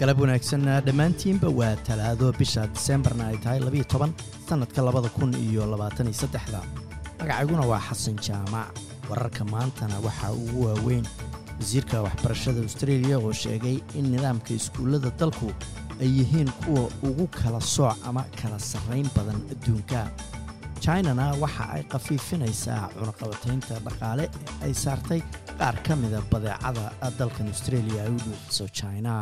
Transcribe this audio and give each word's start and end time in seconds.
galab 0.00 0.18
wanaagsan 0.22 0.62
dhammaantiinba 0.86 1.48
waa 1.58 1.76
talaado 1.86 2.26
bisha 2.38 2.62
diseembarna 2.74 3.24
ay 3.30 3.38
tahay 3.44 3.60
labiyo 3.66 3.84
toban 3.92 4.12
sannadka 4.48 4.80
labada 4.88 5.08
kun 5.16 5.30
iyo 5.34 5.66
labaatan 5.72 6.06
iyo 6.10 6.16
saddexda. 6.22 6.60
Magacayguna 7.20 7.64
waa 7.70 7.80
xasan 7.88 8.16
jaamac. 8.26 8.70
Wararka 9.10 9.44
maantana 9.44 9.96
waxaa 10.06 10.32
ugu 10.32 10.58
waaweyn 10.66 11.04
wasiirka 11.60 12.02
waxbarashada 12.06 12.60
austreeliya 12.62 13.18
oo 13.18 13.32
sheegay 13.32 13.76
in 13.98 14.04
nidaamka 14.14 14.50
iskuullada 14.58 15.10
dalku 15.20 15.50
ay 16.00 16.08
yihiin 16.18 16.50
kuwa 16.62 16.84
ugu 17.02 17.26
kala 17.26 17.60
sooc 17.60 17.96
ama 18.08 18.22
kala 18.42 18.58
sarrayn 18.58 19.08
badan 19.16 19.40
adduunka. 19.52 20.00
Chinana 20.82 21.34
waxa 21.42 21.64
ay 21.74 21.82
khafiifinaysaa 21.92 22.82
cunaqabataynta 22.98 23.74
dhaqaale 23.86 24.24
ee 24.30 24.70
ay 24.70 24.74
saartay 24.84 25.20
qaar 25.58 25.74
ka 25.86 25.96
mida 26.02 26.20
badeecada 26.32 26.84
dalkan 27.18 27.48
austreeliya 27.52 28.00
ay 28.06 28.10
u 28.14 28.18
dhuufiso 28.24 28.66
china 28.78 29.14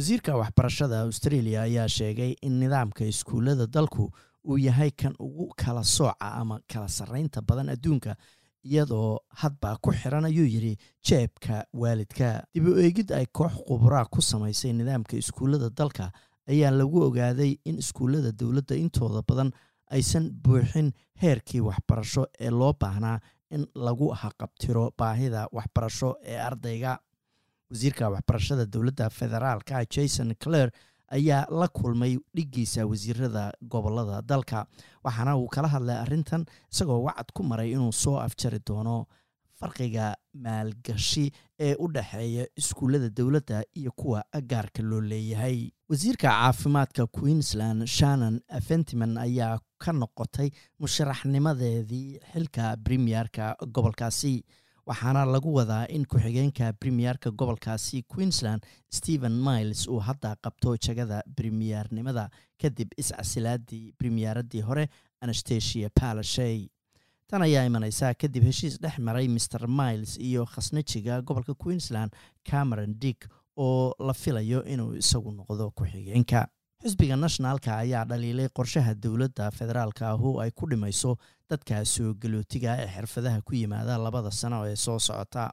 wasiirka 0.00 0.32
waxbarashada 0.36 1.00
austreeliya 1.04 1.62
ayaa 1.68 1.88
sheegay 1.88 2.32
in 2.42 2.52
nidaamka 2.60 3.04
iskuullada 3.04 3.66
dalku 3.66 4.10
uu 4.48 4.56
yahay 4.58 4.90
kan 4.90 5.12
ugu 5.18 5.52
kala 5.56 5.84
sooca 5.84 6.14
ama 6.40 6.60
kala 6.72 6.88
sarraynta 6.88 7.42
badan 7.42 7.68
adduunka 7.68 8.16
iyadoo 8.64 9.18
hadba 9.42 9.76
ku 9.82 9.92
xiran 9.92 10.24
ayuu 10.24 10.46
yidhi 10.46 10.76
jeebka 11.04 11.64
waalidka. 11.74 12.44
Dib 12.54 12.66
u 12.68 12.78
eegid 12.80 13.12
ay 13.12 13.26
koox 13.32 13.52
khubraa 13.68 14.04
ku 14.10 14.22
samaysay 14.22 14.72
nidaamka 14.72 15.16
iskuullada 15.20 15.68
dalka 15.70 16.10
ayaa 16.48 16.70
lagu 16.72 17.02
ogaaday 17.08 17.58
in 17.64 17.76
iskuullada 17.84 18.32
dowladda 18.32 18.74
intooda 18.76 19.20
badan 19.28 19.52
aysan 19.90 20.30
buuxin 20.32 20.92
heerkii 21.22 21.60
waxbarasho 21.60 22.24
ee 22.40 22.50
loo 22.50 22.72
baahnaa 22.80 23.20
in 23.50 23.66
lagu 23.74 24.08
haqabtiro 24.22 24.90
baahida 24.98 25.46
waxbarasho 25.52 26.16
ee 26.24 26.38
ardayga 26.48 26.98
wasiirka 27.70 28.10
waxbarashada 28.14 28.66
dowladda 28.66 29.10
federaalka 29.10 29.84
jason 29.94 30.34
clare 30.44 30.70
ayaa 31.16 31.46
la 31.60 31.68
kulmay 31.68 32.18
dhiggiisa 32.36 32.86
wasiirada 32.86 33.52
gobollada 33.72 34.22
dalka 34.22 34.66
waxaana 35.04 35.36
uu 35.36 35.48
kala 35.54 35.68
hadlay 35.68 35.96
arrintan 36.04 36.44
isagoo 36.72 37.02
wacad 37.06 37.28
ku 37.34 37.42
maray 37.42 37.70
inuu 37.72 37.92
soo 37.92 38.16
afjari 38.26 38.58
doono 38.68 39.06
farqiga 39.60 40.14
maalgashi 40.44 41.24
ee 41.66 41.74
u 41.78 41.86
dhexeeya 41.94 42.44
iskuullada 42.60 43.08
dowladda 43.18 43.62
iyo 43.80 43.92
kuwa 43.92 44.24
gaarka 44.50 44.82
loo 44.82 45.00
leeyahay. 45.00 45.70
Wasiirka 45.88 46.28
caafimaadka 46.28 47.06
queensland 47.06 47.86
shannon 47.86 48.40
fentiman 48.68 49.18
ayaa 49.18 49.58
ka 49.78 49.92
noqotay 49.92 50.48
musharaxnimadeedii 50.80 52.18
xilka 52.32 52.76
premierka 52.84 53.56
gobolkaasi 53.74 54.44
waxaana 54.90 55.22
lagu 55.34 55.50
wadaa 55.58 55.84
in 55.96 56.04
ku-xigeenka 56.12 56.72
premierka 56.82 57.30
gobolkaasi 57.40 58.02
queensland 58.14 58.62
stephen 58.98 59.34
miles 59.48 59.80
uu 59.88 60.00
hadda 60.08 60.30
qabto 60.44 60.70
jagada 60.86 61.18
premiyernimada 61.36 62.24
kadib 62.62 62.88
iscasilaadii 63.02 63.84
premiyeradii 63.98 64.60
hore 64.68 64.84
anastasia 65.24 65.90
palashay 66.00 66.56
tan 67.30 67.42
ayaa 67.46 67.64
imaneysaa 67.70 68.14
kadib 68.22 68.44
heshiis 68.50 68.80
dhex 68.84 68.96
maray 69.08 69.28
mr 69.36 69.62
miles 69.80 70.12
iyo 70.28 70.42
khasnajiga 70.54 71.20
gobolka 71.28 71.54
queensland 71.64 72.10
cameron 72.50 72.94
dick 73.02 73.20
oo 73.56 73.94
la 74.08 74.14
filayo 74.22 74.64
inuu 74.64 74.94
isagu 75.02 75.30
noqdo 75.38 75.70
ku-xigeenka 75.78 76.40
xisbiga 76.82 77.16
nationalka 77.16 77.70
ayaa 77.82 78.04
dhaliilay 78.10 78.48
qorshaha 78.58 78.94
dowladda 79.04 79.50
federaalka 79.58 80.04
ahu 80.14 80.40
ay 80.42 80.50
ku 80.50 80.66
dhimayso 80.70 81.16
dadka 81.50 81.84
soo 81.84 82.14
galootiga 82.22 82.76
ee 82.84 82.88
xirfadaha 82.96 83.42
ku 83.48 83.54
yimaada 83.54 83.98
labada 83.98 84.30
sano 84.30 84.64
ee 84.70 84.76
soo 84.76 84.98
socota 84.98 85.50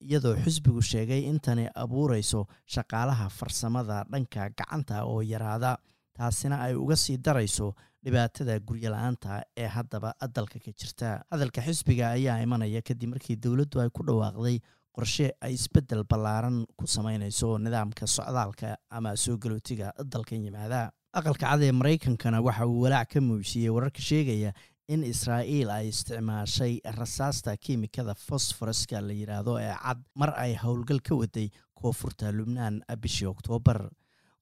iyadoo 0.00 0.36
xisbigu 0.44 0.82
sheegay 0.90 1.22
in 1.30 1.40
tani 1.40 1.64
abuureyso 1.84 2.46
shaqaalaha 2.74 3.26
farsamada 3.38 4.04
dhanka 4.12 4.48
gacanta 4.58 5.02
oo 5.10 5.20
yaraada 5.32 5.72
taasina 6.18 6.56
ay 6.66 6.74
uga 6.74 6.96
sii 6.96 7.16
darayso 7.26 7.74
dhibaatada 8.04 8.58
guryola-aanta 8.68 9.42
ee 9.62 9.66
haddaba 9.66 10.10
dalka 10.36 10.58
ka 10.64 10.70
jirta. 10.80 11.08
Hadalka 11.32 11.60
xisbiga 11.66 12.10
ayaa 12.16 12.38
imanaya 12.46 12.80
kadib 12.88 13.10
markii 13.14 13.36
dowladdu 13.44 13.80
ay 13.82 13.90
ku 13.90 14.02
dhawaaqday 14.06 14.56
qorshe 14.98 15.30
ay 15.40 15.52
isbeddel 15.54 16.02
ballaaran 16.10 16.64
ku 16.76 16.86
sameynayso 16.86 17.58
nidaamka 17.58 18.06
socdaalka 18.06 18.76
ama 18.90 19.14
soo 19.16 19.36
galootiga 19.38 19.92
dalkan 20.14 20.42
yimaada. 20.44 20.90
Aqalka 21.14 21.46
cad 21.46 21.62
ee 21.62 21.72
maraykankana 21.72 22.40
waxa 22.42 22.66
uu 22.66 22.80
walaac 22.84 23.08
ka 23.14 23.20
muujiyey 23.20 23.70
wararka 23.70 24.02
sheegaya 24.02 24.50
in 24.88 25.04
israa'iil 25.04 25.70
ay 25.70 25.88
isticmaashay 25.92 26.74
rasaasta 26.98 27.54
kiimikada 27.56 28.14
fosforaska 28.26 29.00
la 29.00 29.12
yidhaahdo 29.20 29.54
ee 29.62 29.74
cad 29.84 30.02
mar 30.20 30.34
ay 30.44 30.54
howlgal 30.64 31.00
ka 31.08 31.14
waday 31.14 31.48
koonfurta 31.80 32.32
lubnaan 32.38 32.82
bishii 33.02 33.28
oktoobar. 33.30 33.80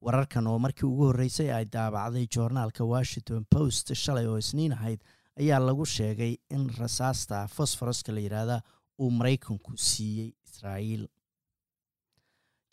Wararkan 0.01 0.47
oo 0.47 0.59
markii 0.59 0.87
ugu 0.89 1.05
horreysay 1.11 1.51
ay 1.53 1.65
daabacday 1.73 2.27
joornaalka 2.35 2.85
washington 2.95 3.45
post 3.55 3.93
shalay 3.95 4.27
oo 4.27 4.39
isniin 4.39 4.73
ahayd 4.73 5.01
ayaa 5.41 5.61
lagu 5.69 5.85
sheegay 5.97 6.37
in 6.51 6.71
rasaasta 6.79 7.47
fosforaska 7.57 8.13
la 8.13 8.21
yidhaahda 8.27 8.61
uu 8.99 9.11
maraykanku 9.11 9.73
siiyey 9.77 10.29
israa'iil. 10.57 11.05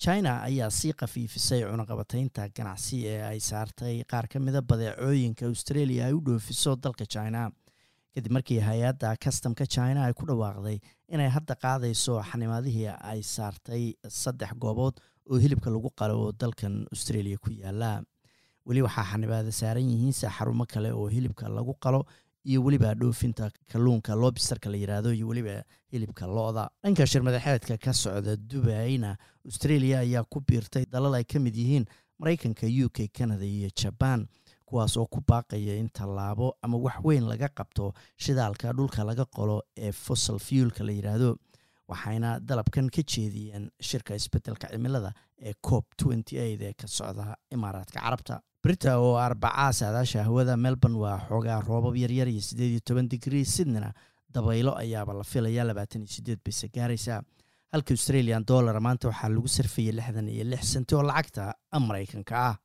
China 0.03 0.31
ayaa 0.47 0.69
sii 0.77 0.93
khafiifisay 0.99 1.61
cunaqabataynta 1.71 2.47
ganacsi 2.57 2.97
ee 3.11 3.19
ay 3.31 3.39
saartay 3.49 3.95
qaar 4.11 4.25
ka 4.31 4.39
mida 4.39 4.61
badeecooyinka 4.71 5.45
australia 5.51 6.05
ay 6.07 6.13
u 6.13 6.19
dhoofiso 6.27 6.73
dalka 6.85 7.05
china. 7.15 7.43
Kadib 8.15 8.31
markii 8.37 8.59
hay'adda 8.67 9.15
kastamka 9.25 9.65
china 9.75 9.99
ay 10.07 10.13
ku 10.19 10.25
dhawaaqday 10.29 10.77
inay 11.15 11.29
hadda 11.35 11.55
qaadayso 11.63 12.15
xanimaadihii 12.31 12.89
ay 13.11 13.19
saartay 13.35 13.83
saddex 14.21 14.51
goobood 14.63 14.99
oo 15.31 15.37
hilibka 15.43 15.69
lagu 15.75 15.89
qalo 15.99 16.15
oo 16.25 16.31
dalkan 16.41 16.75
australia 16.93 17.37
ku 17.45 17.49
yaalla 17.63 17.91
weli 18.67 18.81
waxaa 18.87 19.05
xanibaada 19.13 19.51
saaran 19.61 19.87
yihiinse 19.93 20.27
xarumo 20.37 20.65
kale 20.73 20.91
oo 20.99 21.07
hilibka 21.15 21.47
lagu 21.57 21.73
qalo 21.85 22.01
iyo 22.45 22.63
weliba 22.63 22.93
dhoofinta 22.95 23.49
kalluunka 23.71 24.15
lobistarka 24.15 24.69
la 24.69 24.77
yidhaahdo 24.77 25.13
iyo 25.13 25.27
weliba 25.27 25.63
hilibka 25.91 26.27
lo-da. 26.27 26.69
Dhanka 26.83 27.05
shirmadaxeedka 27.05 27.77
ka 27.77 27.93
socda 27.93 28.35
dubayna 28.35 29.17
australia 29.45 29.99
ayaa 29.99 30.23
ku 30.23 30.41
biirtay 30.41 30.85
dalal 30.91 31.13
ay 31.15 31.23
ka 31.23 31.39
mid 31.39 31.55
yihiin 31.55 31.85
maraykanka 32.19 32.67
u 32.85 32.89
k 32.89 33.07
canada 33.07 33.45
iyo 33.45 33.69
jaban 33.75 34.27
kuwaas 34.65 34.97
oo 34.97 35.05
ku 35.05 35.21
baaqaya 35.21 35.75
in 35.79 35.89
tallaabo 35.89 36.55
ama 36.61 36.77
wax 36.77 36.97
weyn 37.03 37.23
laga 37.29 37.47
qabto 37.49 37.93
shidaalka 38.17 38.73
dhulka 38.73 39.03
laga 39.03 39.25
qolo 39.25 39.61
ee 39.77 39.91
fossil 39.91 40.39
fuelka 40.39 40.83
la 40.83 40.91
yidhaahdo 40.91 41.37
waxayna 41.87 42.39
dalabkan 42.39 42.89
ka 42.89 43.01
jeediyeen 43.03 43.69
shirka 43.81 44.15
isbeddelka 44.15 44.67
cimilada 44.71 45.11
ee 45.41 45.53
cop 45.61 45.85
ee 46.31 46.73
ka 46.73 46.87
socda 46.87 47.35
imaaraadka 47.51 47.99
carabta 47.99 48.41
brita 48.63 48.91
oo 48.99 49.15
arbacaa 49.17 49.71
saadaasha 49.79 50.23
hawada 50.23 50.55
melbourne 50.57 50.97
waa 51.03 51.17
xoogaa 51.29 51.59
roobab 51.67 51.95
yaryar 52.03 52.27
iyo 52.33 52.41
siddeed 52.41 52.71
iyo 52.71 52.81
toban 52.87 53.07
digrii 53.13 53.45
sydneyna 53.45 53.89
dabaylo 54.35 54.71
ayaaba 54.83 55.13
la 55.13 55.23
filaya 55.23 55.63
labaatan 55.69 56.01
iyo 56.05 56.11
siddeed 56.15 56.39
bayse 56.45 56.67
gaaraysa 56.75 57.21
halka 57.73 57.91
australian 57.93 58.45
dollar 58.51 58.79
maanta 58.85 59.07
waxaa 59.11 59.29
lagu 59.35 59.47
sarfayay 59.57 59.91
lixdan 59.99 60.29
iyo 60.35 60.43
lix 60.51 60.63
senti 60.73 60.95
oo 60.95 61.03
lacagta 61.03 61.53
maraykanka 61.87 62.35
ah 62.49 62.55